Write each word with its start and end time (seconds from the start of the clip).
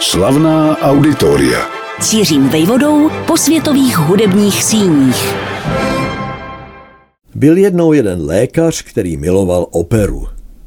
Slavná 0.00 0.78
auditoria. 0.78 1.66
Cířím 2.00 2.48
vejvodou 2.48 3.10
po 3.26 3.36
světových 3.36 3.96
hudebních 3.98 4.64
síních. 4.64 5.34
Byl 7.34 7.56
jednou 7.56 7.92
jeden 7.92 8.26
lékař, 8.26 8.82
který 8.82 9.16
miloval 9.16 9.66
operu. 9.70 10.26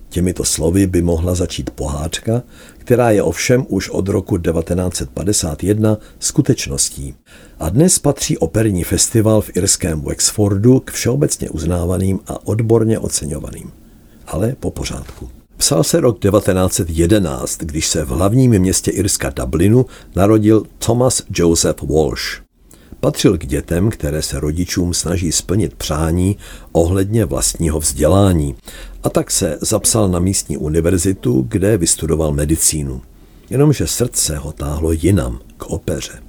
Těmito 0.09 0.43
slovy 0.43 0.87
by 0.87 1.01
mohla 1.01 1.35
začít 1.35 1.69
pohádka, 1.69 2.43
která 2.77 3.11
je 3.11 3.23
ovšem 3.23 3.65
už 3.69 3.89
od 3.89 4.07
roku 4.07 4.37
1951 4.37 5.97
skutečností. 6.19 7.15
A 7.59 7.69
dnes 7.69 7.99
patří 7.99 8.37
operní 8.37 8.83
festival 8.83 9.41
v 9.41 9.57
irském 9.57 10.01
Wexfordu 10.01 10.79
k 10.79 10.91
všeobecně 10.91 11.49
uznávaným 11.49 12.19
a 12.27 12.47
odborně 12.47 12.99
oceňovaným. 12.99 13.71
Ale 14.27 14.55
po 14.59 14.71
pořádku. 14.71 15.38
Psal 15.59 15.83
se 15.83 15.99
rok 15.99 16.19
1911, 16.19 17.57
když 17.57 17.87
se 17.87 18.05
v 18.05 18.09
hlavním 18.09 18.59
městě 18.59 18.91
Irska 18.91 19.29
Dublinu 19.29 19.85
narodil 20.15 20.63
Thomas 20.77 21.21
Joseph 21.35 21.81
Walsh. 21.81 22.41
Patřil 22.99 23.37
k 23.37 23.45
dětem, 23.45 23.89
které 23.89 24.21
se 24.21 24.39
rodičům 24.39 24.93
snaží 24.93 25.31
splnit 25.31 25.75
přání 25.75 26.37
ohledně 26.71 27.25
vlastního 27.25 27.79
vzdělání 27.79 28.55
a 29.03 29.09
tak 29.09 29.31
se 29.31 29.57
zapsal 29.61 30.09
na 30.09 30.19
místní 30.19 30.57
univerzitu, 30.57 31.45
kde 31.49 31.77
vystudoval 31.77 32.31
medicínu. 32.31 33.01
Jenomže 33.49 33.87
srdce 33.87 34.37
ho 34.37 34.51
táhlo 34.51 34.91
jinam, 34.91 35.39
k 35.57 35.65
opeře. 35.65 36.19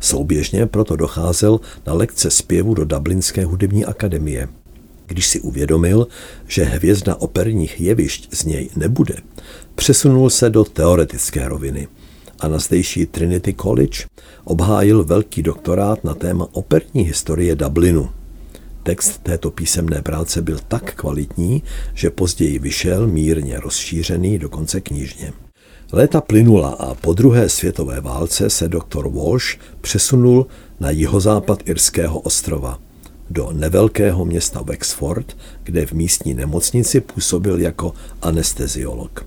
Souběžně 0.00 0.66
proto 0.66 0.96
docházel 0.96 1.60
na 1.86 1.92
lekce 1.92 2.30
zpěvu 2.30 2.74
do 2.74 2.84
Dublinské 2.84 3.44
hudební 3.44 3.84
akademie. 3.84 4.48
Když 5.08 5.28
si 5.28 5.40
uvědomil, 5.40 6.08
že 6.46 6.64
hvězda 6.64 7.14
operních 7.14 7.80
jevišť 7.80 8.34
z 8.34 8.44
něj 8.44 8.68
nebude, 8.76 9.14
přesunul 9.74 10.30
se 10.30 10.50
do 10.50 10.64
teoretické 10.64 11.48
roviny 11.48 11.88
a 12.40 12.48
na 12.48 12.58
zdejší 12.58 13.06
Trinity 13.06 13.54
College 13.54 14.04
obhájil 14.44 15.04
velký 15.04 15.42
doktorát 15.42 16.04
na 16.04 16.14
téma 16.14 16.48
operní 16.52 17.02
historie 17.02 17.56
Dublinu. 17.56 18.08
Text 18.82 19.22
této 19.22 19.50
písemné 19.50 20.02
práce 20.02 20.42
byl 20.42 20.58
tak 20.68 20.94
kvalitní, 20.94 21.62
že 21.94 22.10
později 22.10 22.58
vyšel 22.58 23.06
mírně 23.06 23.60
rozšířený 23.60 24.38
dokonce 24.38 24.80
knižně. 24.80 25.32
Léta 25.92 26.20
plynula 26.20 26.68
a 26.68 26.94
po 26.94 27.12
druhé 27.12 27.48
světové 27.48 28.00
válce 28.00 28.50
se 28.50 28.68
doktor 28.68 29.08
Walsh 29.08 29.58
přesunul 29.80 30.46
na 30.80 30.90
jihozápad 30.90 31.68
Irského 31.68 32.20
ostrova 32.20 32.87
do 33.30 33.52
nevelkého 33.52 34.24
města 34.24 34.62
Wexford, 34.62 35.36
kde 35.62 35.86
v 35.86 35.92
místní 35.92 36.34
nemocnici 36.34 37.00
působil 37.00 37.60
jako 37.60 37.94
anesteziolog. 38.22 39.26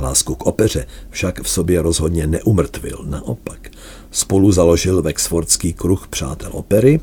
Lásku 0.00 0.34
k 0.34 0.46
opeře 0.46 0.86
však 1.10 1.42
v 1.42 1.48
sobě 1.48 1.82
rozhodně 1.82 2.26
neumrtvil, 2.26 3.04
naopak. 3.04 3.70
Spolu 4.10 4.52
založil 4.52 5.02
Wexfordský 5.02 5.72
kruh 5.72 6.08
přátel 6.08 6.50
opery 6.52 7.00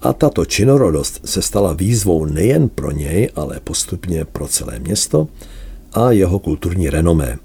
a 0.00 0.12
tato 0.12 0.44
činorodost 0.44 1.20
se 1.24 1.42
stala 1.42 1.72
výzvou 1.72 2.24
nejen 2.24 2.68
pro 2.68 2.90
něj, 2.90 3.30
ale 3.36 3.60
postupně 3.64 4.24
pro 4.24 4.48
celé 4.48 4.78
město 4.78 5.28
a 5.92 6.10
jeho 6.10 6.38
kulturní 6.38 6.90
renomé. 6.90 7.38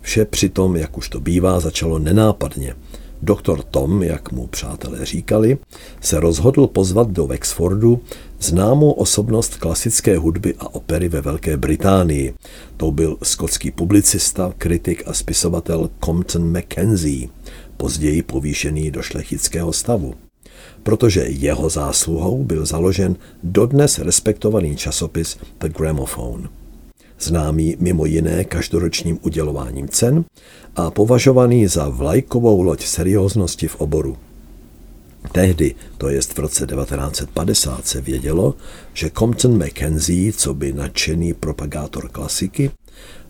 Vše 0.00 0.24
přitom, 0.24 0.76
jak 0.76 0.98
už 0.98 1.08
to 1.08 1.20
bývá, 1.20 1.60
začalo 1.60 1.98
nenápadně. 1.98 2.74
Doktor 3.22 3.62
Tom, 3.62 4.02
jak 4.02 4.32
mu 4.32 4.46
přátelé 4.46 5.06
říkali, 5.06 5.58
se 6.00 6.20
rozhodl 6.20 6.66
pozvat 6.66 7.10
do 7.10 7.26
Wexfordu 7.26 8.00
známou 8.40 8.90
osobnost 8.90 9.56
klasické 9.56 10.18
hudby 10.18 10.54
a 10.58 10.74
opery 10.74 11.08
ve 11.08 11.20
Velké 11.20 11.56
Británii. 11.56 12.34
To 12.76 12.90
byl 12.90 13.16
skotský 13.22 13.70
publicista, 13.70 14.52
kritik 14.58 15.02
a 15.06 15.12
spisovatel 15.12 15.90
Compton 16.04 16.52
Mackenzie, 16.52 17.28
později 17.76 18.22
povýšený 18.22 18.90
do 18.90 19.02
šlechtického 19.02 19.72
stavu. 19.72 20.14
Protože 20.82 21.20
jeho 21.20 21.68
zásluhou 21.68 22.44
byl 22.44 22.66
založen 22.66 23.16
dodnes 23.42 23.98
respektovaný 23.98 24.76
časopis 24.76 25.36
The 25.58 25.68
Gramophone 25.68 26.48
známý 27.20 27.76
mimo 27.80 28.06
jiné 28.06 28.44
každoročním 28.44 29.18
udělováním 29.22 29.88
cen 29.88 30.24
a 30.76 30.90
považovaný 30.90 31.66
za 31.66 31.88
vlajkovou 31.88 32.62
loď 32.62 32.84
serióznosti 32.84 33.68
v 33.68 33.80
oboru. 33.80 34.16
Tehdy, 35.32 35.74
to 35.98 36.08
jest 36.08 36.32
v 36.32 36.38
roce 36.38 36.66
1950, 36.66 37.86
se 37.86 38.00
vědělo, 38.00 38.54
že 38.94 39.10
Compton 39.10 39.58
Mackenzie, 39.58 40.32
co 40.32 40.54
by 40.54 40.72
nadšený 40.72 41.34
propagátor 41.34 42.08
klasiky, 42.08 42.70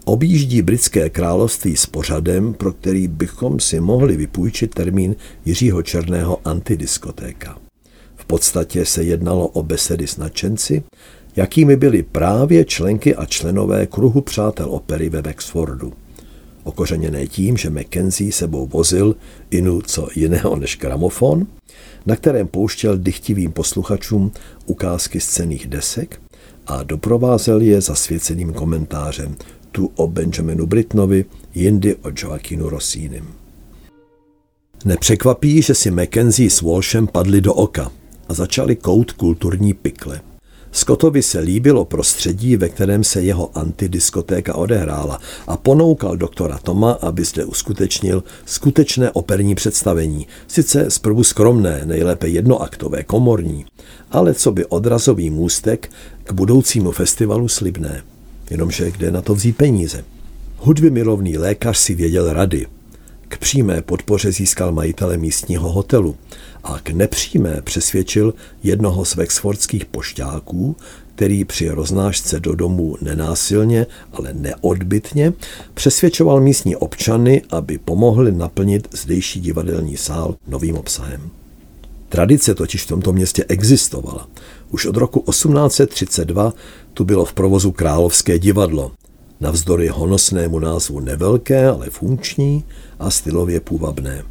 objíždí 0.05 0.63
britské 0.63 1.11
království 1.11 1.77
s 1.77 1.87
pořadem, 1.87 2.55
pro 2.55 2.73
který 2.73 3.09
bychom 3.09 3.61
si 3.61 3.81
mohli 3.81 4.17
vypůjčit 4.17 4.75
termín 4.75 5.17
Jiřího 5.45 5.83
Černého 5.83 6.41
antidiskotéka. 6.45 7.59
V 8.17 8.25
podstatě 8.25 8.85
se 8.85 9.03
jednalo 9.05 9.49
o 9.49 9.63
besedy 9.63 10.07
s 10.07 10.17
nadšenci, 10.17 10.83
jakými 11.37 11.77
byly 11.77 12.03
právě 12.03 12.65
členky 12.65 13.15
a 13.15 13.27
členové 13.27 13.87
kruhu 13.87 14.21
přátel 14.21 14.71
opery 14.71 15.09
ve 15.09 15.23
Wexfordu. 15.23 15.93
Okořeněné 16.65 17.27
tím, 17.27 17.57
že 17.57 17.71
Mackenzie 17.71 18.33
sebou 18.33 18.67
vozil 18.67 19.17
inu 19.51 19.81
co 19.83 20.09
jiného 20.15 20.57
než 20.57 20.79
gramofon, 20.79 21.47
na 22.07 22.17
kterém 22.17 22.49
pouštěl 22.49 22.99
dychtivým 22.99 23.53
posluchačům 23.53 24.33
ukázky 24.67 25.21
z 25.21 25.41
desek 25.67 26.21
a 26.67 26.83
doprovázel 26.83 27.61
je 27.61 27.81
zasvěceným 27.81 28.53
komentářem 28.53 29.37
tu 29.73 29.93
o 29.97 30.07
Benjaminu 30.07 30.67
Britnovi, 30.67 31.25
jindy 31.55 31.95
o 31.95 32.09
Joaquinu 32.17 32.69
Rossínim. 32.69 33.25
Nepřekvapí, 34.85 35.63
že 35.63 35.75
si 35.75 35.91
Mackenzie 35.91 36.51
s 36.51 36.63
Walshem 36.63 37.07
padli 37.07 37.41
do 37.41 37.55
oka 37.55 37.93
a 38.29 38.35
začali 38.35 38.77
kout 38.77 39.13
kulturní 39.13 39.75
pikle– 39.75 40.21
Scottovi 40.77 41.23
se 41.23 41.39
líbilo 41.39 41.85
prostředí, 41.85 42.57
ve 42.57 42.69
kterém 42.69 43.05
se 43.05 43.23
jeho 43.23 43.59
antidiskotéka 43.59 44.55
odehrála 44.55 45.21
a 45.47 45.57
ponoukal 45.57 46.17
doktora 46.17 46.59
Toma, 46.63 46.93
aby 46.93 47.25
zde 47.25 47.45
uskutečnil 47.45 48.25
skutečné 48.47 49.11
operní 49.11 49.55
představení, 49.55 50.27
sice 50.49 50.91
zprvu 50.91 51.25
skromné, 51.25 51.83
nejlépe 51.85 52.29
jednoaktové, 52.29 53.03
komorní, 53.03 53.67
ale 54.11 54.35
co 54.35 54.53
by 54.53 54.65
odrazový 54.65 55.31
můstek 55.31 55.91
k 56.25 56.33
budoucímu 56.33 56.93
festivalu 56.93 57.49
slibné. 57.49 58.03
Jenomže 58.51 58.91
kde 58.91 59.11
na 59.11 59.23
to 59.23 59.35
vzít 59.35 59.57
peníze? 59.57 60.05
Hudby 60.57 60.91
milovný 60.91 61.39
lékař 61.39 61.79
si 61.79 61.95
věděl 61.95 62.33
rady. 62.33 62.67
K 63.29 63.39
přímé 63.39 63.83
podpoře 63.83 64.33
získal 64.33 64.73
majitele 64.73 65.17
místního 65.17 65.73
hotelu 65.73 66.17
a 66.65 66.79
k 66.83 66.91
nepřímé 66.91 67.63
přesvědčil 67.65 68.35
jednoho 68.63 69.05
z 69.05 69.15
vexfordských 69.15 69.85
pošťáků, 69.85 70.77
který 71.15 71.45
při 71.45 71.69
roznášce 71.69 72.41
do 72.41 72.55
domu 72.55 72.97
nenásilně, 73.01 73.87
ale 74.13 74.33
neodbitně 74.33 75.33
přesvědčoval 75.75 76.41
místní 76.41 76.77
občany, 76.77 77.43
aby 77.51 77.79
pomohli 77.79 78.33
naplnit 78.33 78.89
zdejší 78.93 79.41
divadelní 79.41 79.97
sál 79.97 80.37
novým 80.49 80.77
obsahem. 80.77 81.31
Tradice 82.09 82.55
totiž 82.55 82.85
v 82.85 82.89
tomto 82.89 83.13
městě 83.13 83.45
existovala. 83.49 84.29
Už 84.71 84.87
od 84.87 84.97
roku 84.97 85.25
1832 85.31 86.53
tu 86.95 87.05
bylo 87.05 87.25
v 87.25 87.33
provozu 87.33 87.73
Královské 87.73 88.39
divadlo, 88.39 88.93
navzdory 89.41 89.89
honosnému 89.89 90.59
názvu 90.59 91.01
nevelké, 91.01 91.69
ale 91.69 91.91
funkční 91.91 92.65
a 92.99 93.11
stylově 93.11 93.61
půvabné. 93.61 94.23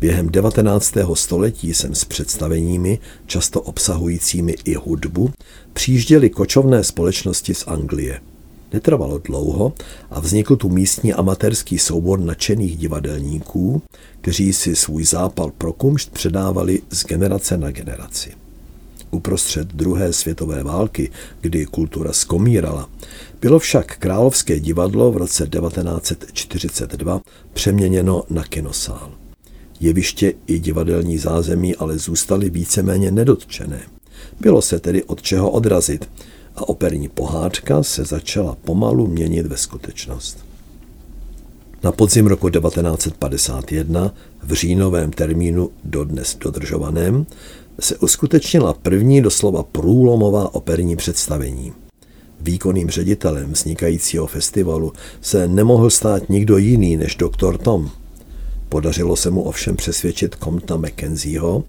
Během 0.00 0.28
19. 0.28 0.94
století 1.14 1.74
jsem 1.74 1.94
s 1.94 2.04
představeními, 2.04 2.98
často 3.26 3.60
obsahujícími 3.60 4.54
i 4.64 4.74
hudbu, 4.74 5.30
přijížděli 5.72 6.30
kočovné 6.30 6.84
společnosti 6.84 7.54
z 7.54 7.64
Anglie. 7.66 8.20
Netrvalo 8.72 9.18
dlouho 9.18 9.72
a 10.10 10.20
vznikl 10.20 10.56
tu 10.56 10.68
místní 10.68 11.12
amatérský 11.12 11.78
soubor 11.78 12.20
nadšených 12.20 12.76
divadelníků, 12.76 13.82
kteří 14.20 14.52
si 14.52 14.76
svůj 14.76 15.04
zápal 15.04 15.52
pro 15.58 15.72
kumšt 15.72 16.10
předávali 16.10 16.82
z 16.90 17.06
generace 17.06 17.56
na 17.56 17.70
generaci. 17.70 18.39
Uprostřed 19.10 19.68
druhé 19.68 20.12
světové 20.12 20.62
války, 20.62 21.10
kdy 21.40 21.66
kultura 21.66 22.12
skomírala, 22.12 22.90
bylo 23.40 23.58
však 23.58 23.96
Královské 23.98 24.60
divadlo 24.60 25.12
v 25.12 25.16
roce 25.16 25.46
1942 25.46 27.20
přeměněno 27.52 28.24
na 28.30 28.44
kinosál. 28.44 29.10
Jeviště 29.80 30.32
i 30.46 30.58
divadelní 30.58 31.18
zázemí 31.18 31.76
ale 31.76 31.98
zůstaly 31.98 32.50
víceméně 32.50 33.10
nedotčené. 33.10 33.80
Bylo 34.40 34.62
se 34.62 34.78
tedy 34.78 35.04
od 35.04 35.22
čeho 35.22 35.50
odrazit 35.50 36.08
a 36.56 36.68
operní 36.68 37.08
pohádka 37.08 37.82
se 37.82 38.04
začala 38.04 38.56
pomalu 38.64 39.06
měnit 39.06 39.46
ve 39.46 39.56
skutečnost. 39.56 40.38
Na 41.82 41.92
podzim 41.92 42.26
roku 42.26 42.50
1951 42.50 44.14
v 44.42 44.52
říjnovém 44.52 45.10
termínu 45.10 45.70
dodnes 45.84 46.36
dodržovaném 46.40 47.26
se 47.80 47.98
uskutečnila 47.98 48.74
první 48.74 49.22
doslova 49.22 49.62
průlomová 49.62 50.54
operní 50.54 50.96
představení. 50.96 51.72
Výkonným 52.40 52.90
ředitelem 52.90 53.52
vznikajícího 53.52 54.26
festivalu 54.26 54.92
se 55.20 55.48
nemohl 55.48 55.90
stát 55.90 56.28
nikdo 56.28 56.56
jiný 56.56 56.96
než 56.96 57.16
doktor 57.16 57.58
Tom– 57.58 57.90
Podařilo 58.70 59.16
se 59.16 59.30
mu 59.30 59.42
ovšem 59.42 59.76
přesvědčit 59.76 60.36
Compta 60.44 60.76
Mackenzieho, 60.76 61.64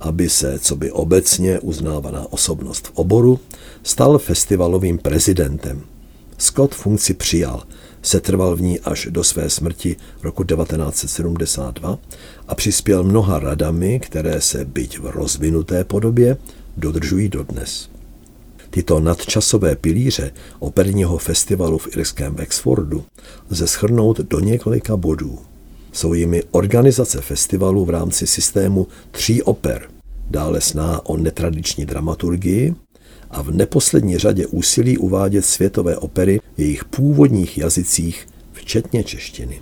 aby 0.00 0.28
se, 0.28 0.58
co 0.58 0.76
by 0.76 0.90
obecně 0.90 1.60
uznávaná 1.60 2.32
osobnost 2.32 2.86
v 2.86 2.92
oboru, 2.94 3.40
stal 3.82 4.18
festivalovým 4.18 4.98
prezidentem. 4.98 5.82
Scott 6.38 6.74
funkci 6.74 7.14
přijal, 7.14 7.62
setrval 8.02 8.56
v 8.56 8.60
ní 8.60 8.80
až 8.80 9.08
do 9.10 9.24
své 9.24 9.50
smrti 9.50 9.96
roku 10.22 10.44
1972 10.44 11.98
a 12.48 12.54
přispěl 12.54 13.04
mnoha 13.04 13.38
radami, 13.38 14.00
které 14.00 14.40
se 14.40 14.64
byť 14.64 14.98
v 14.98 15.06
rozvinuté 15.06 15.84
podobě 15.84 16.36
dodržují 16.76 17.28
dodnes. 17.28 17.88
Tyto 18.70 19.00
nadčasové 19.00 19.76
pilíře 19.76 20.30
operního 20.58 21.18
festivalu 21.18 21.78
v 21.78 21.96
irském 21.96 22.34
Wexfordu 22.34 23.04
lze 23.50 23.66
schrnout 23.66 24.20
do 24.20 24.40
několika 24.40 24.96
bodů. 24.96 25.38
Jsou 25.92 26.14
jimi 26.14 26.42
organizace 26.50 27.20
festivalu 27.20 27.84
v 27.84 27.90
rámci 27.90 28.26
systému 28.26 28.86
tří 29.10 29.42
oper, 29.42 29.88
dále 30.30 30.60
sná 30.60 31.06
o 31.06 31.16
netradiční 31.16 31.86
dramaturgii 31.86 32.74
a 33.32 33.42
v 33.42 33.50
neposlední 33.50 34.18
řadě 34.18 34.46
úsilí 34.46 34.98
uvádět 34.98 35.44
světové 35.44 35.96
opery 35.96 36.40
v 36.56 36.60
jejich 36.60 36.84
původních 36.84 37.58
jazycích, 37.58 38.26
včetně 38.52 39.04
češtiny. 39.04 39.60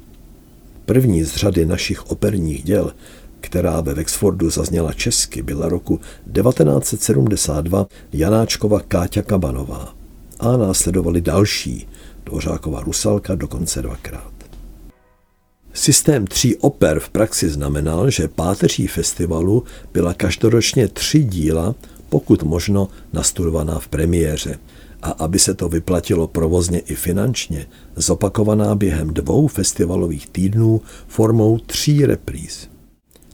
První 0.86 1.24
z 1.24 1.36
řady 1.36 1.66
našich 1.66 2.10
operních 2.10 2.64
děl 2.64 2.92
která 3.40 3.80
ve 3.80 3.94
Wexfordu 3.94 4.50
zazněla 4.50 4.92
česky, 4.92 5.42
byla 5.42 5.68
roku 5.68 6.00
1972 6.32 7.86
Janáčkova 8.12 8.80
Káťa 8.80 9.22
Kabanová 9.22 9.94
a 10.40 10.56
následovali 10.56 11.20
další, 11.20 11.88
Dvořákova 12.24 12.80
Rusalka 12.80 13.34
dokonce 13.34 13.82
dvakrát. 13.82 14.32
Systém 15.72 16.26
tří 16.26 16.56
oper 16.56 17.00
v 17.00 17.08
praxi 17.08 17.48
znamenal, 17.48 18.10
že 18.10 18.28
páteří 18.28 18.86
festivalu 18.86 19.64
byla 19.92 20.14
každoročně 20.14 20.88
tři 20.88 21.24
díla, 21.24 21.74
pokud 22.10 22.42
možno 22.42 22.88
nastudovaná 23.12 23.78
v 23.78 23.88
premiéře, 23.88 24.58
a 25.02 25.10
aby 25.10 25.38
se 25.38 25.54
to 25.54 25.68
vyplatilo 25.68 26.26
provozně 26.26 26.78
i 26.78 26.94
finančně, 26.94 27.66
zopakovaná 27.96 28.74
během 28.74 29.14
dvou 29.14 29.46
festivalových 29.46 30.28
týdnů 30.28 30.80
formou 31.08 31.58
tří 31.58 32.06
repríz. 32.06 32.68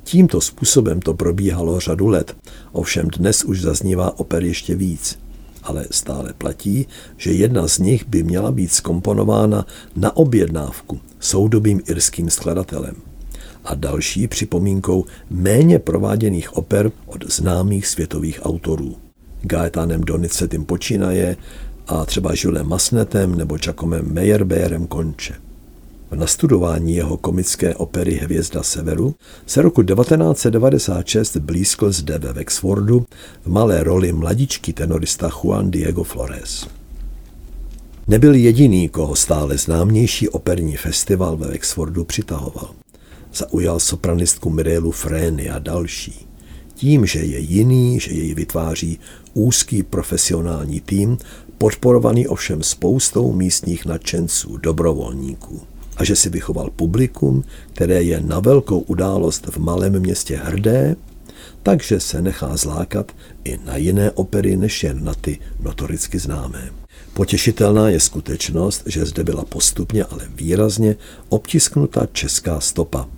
Tímto 0.05 0.41
způsobem 0.41 1.01
to 1.01 1.15
probíhalo 1.15 1.81
řadu 1.81 2.07
let, 2.07 2.37
ovšem 2.73 3.09
dnes 3.09 3.45
už 3.45 3.61
zaznívá 3.61 4.19
oper 4.19 4.45
ještě 4.45 4.75
víc. 4.75 5.19
Ale 5.63 5.87
stále 5.91 6.33
platí, 6.33 6.87
že 7.17 7.33
jedna 7.33 7.69
z 7.69 7.79
nich 7.79 8.07
by 8.09 8.23
měla 8.23 8.53
být 8.53 8.73
skomponována 8.73 9.67
na 9.97 10.17
objednávku 10.17 11.01
soudobým 11.21 11.81
irským 11.87 12.31
skladatelem 12.31 13.16
a 13.67 13.75
další 13.75 14.29
připomínkou 14.29 15.05
méně 15.31 15.79
prováděných 15.79 16.57
oper 16.57 16.91
od 17.07 17.33
známých 17.33 17.87
světových 17.87 18.41
autorů. 18.43 18.97
Gaetanem 19.43 20.01
Donizetim 20.01 20.65
počínaje 20.65 21.37
a 21.87 22.05
třeba 22.05 22.35
Žulem 22.35 22.69
Masnetem 22.69 23.35
nebo 23.35 23.59
Čakomem 23.59 24.13
Meyerbeerem 24.13 24.87
konče. 24.87 25.35
V 26.11 26.17
nastudování 26.17 26.95
jeho 26.95 27.17
komické 27.17 27.75
opery 27.75 28.15
Hvězda 28.15 28.63
severu 28.63 29.15
se 29.47 29.63
roku 29.63 29.83
1996 29.83 31.37
blízko 31.37 31.93
zde 31.93 32.19
ve 32.19 32.33
Wexfordu 32.33 33.07
v 33.45 33.51
malé 33.51 33.83
roli 33.83 34.13
mladičký 34.13 34.73
tenorista 34.73 35.29
Juan 35.29 35.71
Diego 35.71 36.05
Flores. 36.05 36.67
Nebyl 38.09 38.35
jediný, 38.35 38.89
koho 38.89 39.17
stále 39.17 39.59
známější 39.59 40.29
operní 40.29 40.77
festival 40.77 41.37
ve 41.37 41.49
Wexfordu 41.49 42.05
přitahoval. 42.05 42.71
Zaujal 43.37 43.81
sopranistku 43.81 44.51
Mirelu 44.51 44.91
Frény 44.91 45.51
a 45.51 45.59
další. 45.59 46.27
Tím, 46.75 47.07
že 47.07 47.19
je 47.19 47.39
jiný, 47.39 48.01
že 48.01 48.13
jej 48.13 48.35
vytváří 48.35 48.99
úzký 49.35 49.83
profesionální 49.83 50.81
tým, 50.81 51.19
podporovaný 51.59 52.29
ovšem 52.29 52.63
spoustou 52.63 53.33
místních 53.33 53.87
nadšenců, 53.87 54.57
dobrovolníků 54.57 55.61
a 55.97 56.05
že 56.05 56.17
si 56.17 56.29
vychoval 56.29 56.71
publikum, 56.77 57.45
které 57.73 58.03
je 58.03 58.21
na 58.21 58.41
velkou 58.41 58.79
událost 58.79 59.47
v 59.47 59.59
malém 59.59 60.01
městě 60.01 60.37
hrdé, 60.37 60.97
takže 61.63 62.01
se 62.01 62.23
nechá 62.23 62.57
zlákat 62.57 63.13
i 63.45 63.59
na 63.65 63.77
jiné 63.77 64.11
opery 64.11 64.57
než 64.57 64.85
jen 64.85 65.05
na 65.05 65.15
ty 65.15 65.39
notoricky 65.61 66.19
známé. 66.19 66.71
Potěšitelná 67.15 67.89
je 67.89 68.01
skutečnost, 68.01 68.83
že 68.87 69.07
zde 69.07 69.25
byla 69.25 69.45
postupně, 69.45 70.05
ale 70.05 70.29
výrazně 70.35 70.97
obtisknuta 71.29 72.07
česká 72.13 72.61
stopa. 72.61 73.09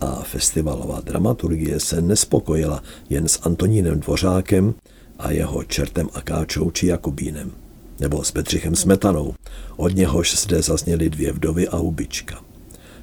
A 0.00 0.22
festivalová 0.22 1.00
dramaturgie 1.00 1.80
se 1.80 2.00
nespokojila 2.00 2.82
jen 3.10 3.28
s 3.28 3.40
Antonínem 3.42 4.00
Dvořákem 4.00 4.74
a 5.18 5.30
jeho 5.30 5.64
čertem 5.64 6.08
Akáčou 6.14 6.70
či 6.70 6.86
Jakubínem 6.86 7.52
nebo 8.00 8.24
s 8.24 8.32
Bedřichem 8.32 8.76
Smetanou. 8.76 9.34
Od 9.76 9.94
něhož 9.94 10.36
zde 10.36 10.62
zazněly 10.62 11.10
dvě 11.10 11.32
vdovy 11.32 11.68
a 11.68 11.76
hubička. 11.76 12.40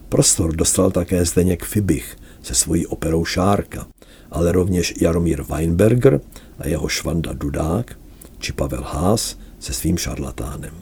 Prostor 0.09 0.55
dostal 0.55 0.91
také 0.91 1.25
Zdeněk 1.25 1.63
Fibich 1.63 2.17
se 2.41 2.55
svojí 2.55 2.87
operou 2.87 3.25
Šárka, 3.25 3.87
ale 4.31 4.51
rovněž 4.51 4.93
Jaromír 5.01 5.43
Weinberger 5.43 6.21
a 6.59 6.67
jeho 6.67 6.87
Švanda 6.87 7.33
Dudák, 7.33 7.99
či 8.39 8.53
Pavel 8.53 8.83
Haas 8.83 9.37
se 9.59 9.73
svým 9.73 9.97
šarlatánem. 9.97 10.73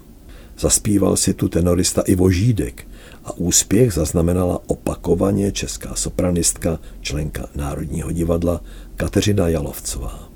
Zaspíval 0.59 1.17
si 1.17 1.33
tu 1.33 1.47
tenorista 1.47 2.01
Ivo 2.01 2.31
Žídek 2.31 2.87
a 3.25 3.37
úspěch 3.37 3.93
zaznamenala 3.93 4.61
opakovaně 4.67 5.51
česká 5.51 5.95
sopranistka, 5.95 6.79
členka 7.01 7.49
Národního 7.55 8.11
divadla 8.11 8.61
Kateřina 8.95 9.47
Jalovcová. 9.47 10.29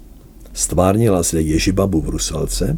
Stvárnila 0.54 1.24
zde 1.24 1.42
Ježibabu 1.42 2.02
v 2.02 2.10
Rusalce 2.10 2.78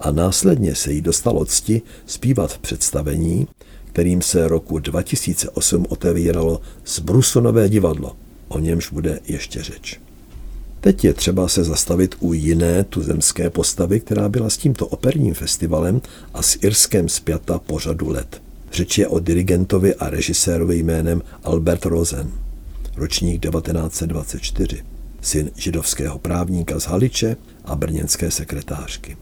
a 0.00 0.10
následně 0.10 0.74
se 0.74 0.92
jí 0.92 1.00
dostalo 1.00 1.44
cti 1.44 1.82
zpívat 2.06 2.52
v 2.52 2.58
představení, 2.58 3.48
kterým 3.86 4.22
se 4.22 4.48
roku 4.48 4.78
2008 4.78 5.86
otevíralo 5.88 6.60
Zbrusonové 6.86 7.68
divadlo, 7.68 8.16
o 8.48 8.58
němž 8.58 8.90
bude 8.92 9.20
ještě 9.28 9.62
řeč. 9.62 10.00
Teď 10.80 11.04
je 11.04 11.14
třeba 11.14 11.48
se 11.48 11.64
zastavit 11.64 12.14
u 12.20 12.32
jiné 12.32 12.84
tuzemské 12.84 13.50
postavy, 13.50 14.00
která 14.00 14.28
byla 14.28 14.50
s 14.50 14.56
tímto 14.56 14.86
operním 14.86 15.34
festivalem 15.34 16.00
a 16.34 16.42
s 16.42 16.58
Irskem 16.62 17.08
zpěta 17.08 17.58
po 17.58 17.78
řadu 17.78 18.08
let. 18.08 18.45
Řeč 18.76 18.98
je 18.98 19.08
o 19.08 19.18
dirigentovi 19.18 19.94
a 19.94 20.10
režisérovi 20.10 20.78
jménem 20.78 21.22
Albert 21.44 21.84
Rosen, 21.84 22.32
ročník 22.96 23.42
1924, 23.42 24.84
syn 25.20 25.50
židovského 25.56 26.18
právníka 26.18 26.80
z 26.80 26.84
Haliče 26.84 27.36
a 27.64 27.76
brněnské 27.76 28.30
sekretářky. 28.30 29.16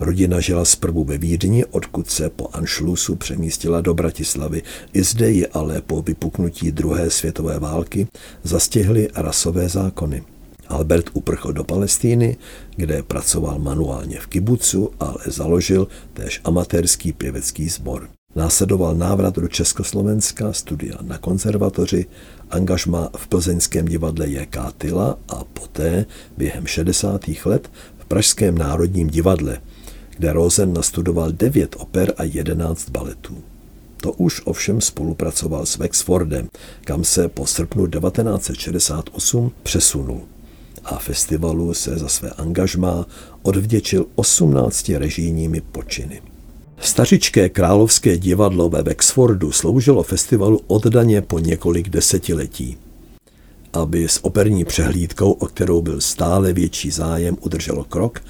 Rodina 0.00 0.40
žila 0.40 0.64
zprvu 0.64 1.04
ve 1.04 1.18
Vídni, 1.18 1.64
odkud 1.64 2.10
se 2.10 2.30
po 2.30 2.48
Anšlusu 2.52 3.16
přemístila 3.16 3.80
do 3.80 3.94
Bratislavy. 3.94 4.62
I 4.92 5.02
zde 5.02 5.30
ji 5.30 5.46
ale 5.46 5.82
po 5.82 6.02
vypuknutí 6.02 6.72
druhé 6.72 7.10
světové 7.10 7.58
války 7.58 8.06
zastihly 8.42 9.08
rasové 9.14 9.68
zákony. 9.68 10.22
Albert 10.68 11.10
uprchl 11.12 11.52
do 11.52 11.64
Palestíny, 11.64 12.36
kde 12.76 13.02
pracoval 13.02 13.58
manuálně 13.58 14.20
v 14.20 14.26
kibucu, 14.26 14.90
ale 15.00 15.18
založil 15.26 15.88
též 16.12 16.40
amatérský 16.44 17.12
pěvecký 17.12 17.68
sbor. 17.68 18.08
Následoval 18.38 18.94
návrat 18.94 19.34
do 19.36 19.48
Československa, 19.48 20.52
studia 20.52 20.98
na 21.02 21.18
konzervatoři, 21.18 22.06
angažma 22.50 23.10
v 23.16 23.28
plzeňském 23.28 23.84
divadle 23.84 24.28
J.K. 24.28 24.72
Tyla 24.78 25.18
a 25.28 25.44
poté 25.44 26.06
během 26.36 26.66
60. 26.66 27.24
let 27.44 27.70
Pražském 28.08 28.58
národním 28.58 29.08
divadle, 29.08 29.60
kde 30.16 30.32
Rosen 30.32 30.72
nastudoval 30.72 31.32
devět 31.32 31.76
oper 31.78 32.14
a 32.16 32.24
jedenáct 32.24 32.90
baletů. 32.90 33.38
To 33.96 34.12
už 34.12 34.42
ovšem 34.44 34.80
spolupracoval 34.80 35.66
s 35.66 35.76
Wexfordem, 35.76 36.48
kam 36.84 37.04
se 37.04 37.28
po 37.28 37.46
srpnu 37.46 37.86
1968 37.86 39.52
přesunul. 39.62 40.20
A 40.84 40.98
festivalu 40.98 41.74
se 41.74 41.98
za 41.98 42.08
své 42.08 42.30
angažmá 42.30 43.06
odvděčil 43.42 44.06
18 44.14 44.88
režijními 44.88 45.60
počiny. 45.60 46.22
Stařičké 46.80 47.48
královské 47.48 48.18
divadlo 48.18 48.68
ve 48.68 48.82
Wexfordu 48.82 49.52
sloužilo 49.52 50.02
festivalu 50.02 50.60
oddaně 50.66 51.22
po 51.22 51.38
několik 51.38 51.88
desetiletí 51.88 52.76
aby 53.72 54.08
s 54.08 54.24
operní 54.24 54.64
přehlídkou, 54.64 55.32
o 55.32 55.46
kterou 55.46 55.82
byl 55.82 56.00
stále 56.00 56.52
větší 56.52 56.90
zájem, 56.90 57.36
udrželo 57.40 57.84
krok, 57.84 58.20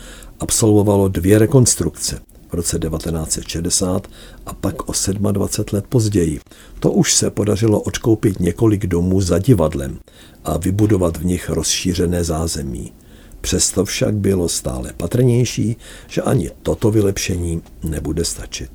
absolvovalo 0.40 1.08
dvě 1.08 1.38
rekonstrukce 1.38 2.20
v 2.48 2.54
roce 2.54 2.78
1960 2.78 4.08
a 4.46 4.54
pak 4.54 4.88
o 4.88 4.92
27 5.32 5.76
let 5.76 5.84
později. 5.88 6.40
To 6.80 6.90
už 6.90 7.14
se 7.14 7.30
podařilo 7.30 7.80
odkoupit 7.80 8.40
několik 8.40 8.86
domů 8.86 9.20
za 9.20 9.38
divadlem 9.38 9.98
a 10.44 10.56
vybudovat 10.58 11.16
v 11.16 11.24
nich 11.24 11.50
rozšířené 11.50 12.24
zázemí. 12.24 12.92
Přesto 13.40 13.84
však 13.84 14.14
bylo 14.14 14.48
stále 14.48 14.92
patrnější, 14.96 15.76
že 16.08 16.22
ani 16.22 16.50
toto 16.62 16.90
vylepšení 16.90 17.62
nebude 17.84 18.24
stačit. 18.24 18.70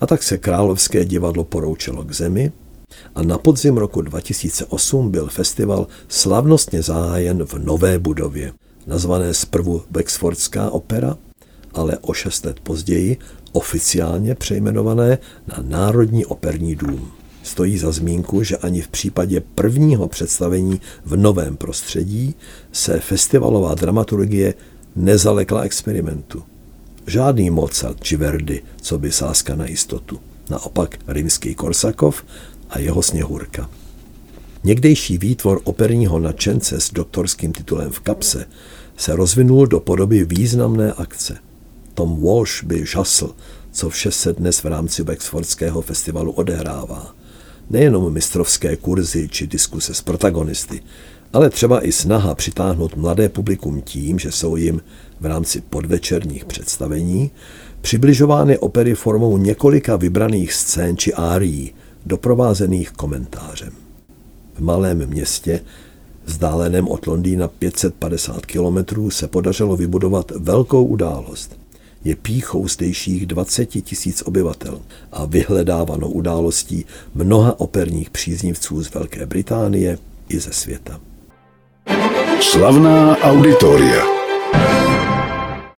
A 0.00 0.06
tak 0.06 0.22
se 0.22 0.38
královské 0.38 1.04
divadlo 1.04 1.44
poroučilo 1.44 2.04
k 2.04 2.12
zemi 2.12 2.52
A 3.14 3.22
na 3.22 3.38
podzim 3.38 3.76
roku 3.76 4.00
2008 4.00 5.10
byl 5.10 5.26
festival 5.26 5.86
slavnostně 6.08 6.82
zahájen 6.82 7.44
v 7.46 7.54
nové 7.54 7.98
budově, 7.98 8.52
nazvané 8.86 9.34
zprvu 9.34 9.82
Wexfordská 9.90 10.70
opera, 10.70 11.16
ale 11.74 11.98
o 11.98 12.12
šest 12.12 12.44
let 12.44 12.60
později 12.60 13.18
oficiálně 13.52 14.34
přejmenované 14.34 15.18
na 15.46 15.62
Národní 15.62 16.26
operní 16.26 16.76
dům. 16.76 17.12
Stojí 17.46 17.78
za 17.78 17.92
zmínku, 17.92 18.42
že 18.42 18.56
ani 18.56 18.82
v 18.82 18.88
případě 18.88 19.40
prvního 19.40 20.08
představení 20.08 20.80
v 21.04 21.16
novém 21.16 21.56
prostředí 21.56 22.34
se 22.72 23.00
festivalová 23.00 23.74
dramaturgie 23.74 24.54
nezalekla 24.96 25.62
experimentu. 25.62 26.42
Žádný 27.06 27.50
Mozart 27.50 28.04
či 28.04 28.16
Verdi, 28.16 28.62
co 28.80 28.98
by 28.98 29.12
sázka 29.12 29.54
na 29.54 29.66
jistotu. 29.66 30.20
Naopak 30.50 30.98
rimský 31.06 31.54
Korsakov 31.54 32.24
a 32.70 32.78
jeho 32.78 33.02
Sněhurka. 33.02 33.70
Někdejší 34.64 35.18
výtvor 35.18 35.60
operního 35.64 36.18
nadšence 36.18 36.80
s 36.80 36.92
doktorským 36.92 37.52
titulem 37.52 37.90
v 37.90 38.00
kapse 38.00 38.46
se 38.96 39.16
rozvinul 39.16 39.66
do 39.66 39.80
podoby 39.80 40.24
významné 40.24 40.92
akce. 40.92 41.38
Tom 41.94 42.20
Walsh 42.22 42.64
by 42.64 42.86
žasl, 42.86 43.34
co 43.72 43.88
vše 43.88 44.10
se 44.10 44.32
dnes 44.32 44.62
v 44.62 44.66
rámci 44.66 45.02
Wexfordského 45.02 45.82
festivalu 45.82 46.32
odehrává. 46.32 47.14
Nejenom 47.70 48.12
mistrovské 48.12 48.76
kurzy 48.76 49.28
či 49.28 49.46
diskuse 49.46 49.94
s 49.94 50.02
protagonisty, 50.02 50.80
ale 51.32 51.50
třeba 51.50 51.86
i 51.86 51.92
snaha 51.92 52.34
přitáhnout 52.34 52.96
mladé 52.96 53.28
publikum 53.28 53.82
tím, 53.82 54.18
že 54.18 54.32
jsou 54.32 54.56
jim 54.56 54.80
v 55.20 55.26
rámci 55.26 55.60
podvečerních 55.60 56.44
představení 56.44 57.30
přibližovány 57.80 58.58
opery 58.58 58.94
formou 58.94 59.38
několika 59.38 59.96
vybraných 59.96 60.52
scén 60.52 60.96
či 60.96 61.14
árií, 61.14 61.74
doprovázených 62.06 62.90
komentářem. 62.90 63.72
V 64.54 64.60
malém 64.60 65.06
městě, 65.06 65.60
vzdáleném 66.24 66.88
od 66.88 67.06
Londýna 67.06 67.48
550 67.48 68.46
kilometrů, 68.46 69.10
se 69.10 69.28
podařilo 69.28 69.76
vybudovat 69.76 70.30
velkou 70.30 70.84
událost. 70.84 71.65
Je 72.06 72.16
píchou 72.16 72.68
zdejších 72.68 73.26
20 73.26 73.66
tisíc 73.66 74.22
obyvatel 74.22 74.82
a 75.12 75.24
vyhledávanou 75.24 76.08
událostí 76.08 76.84
mnoha 77.14 77.60
operních 77.60 78.10
příznivců 78.10 78.82
z 78.82 78.94
Velké 78.94 79.26
Británie 79.26 79.98
i 80.28 80.38
ze 80.38 80.52
světa. 80.52 81.00
Slavná 82.40 83.16
auditoria. 83.16 84.15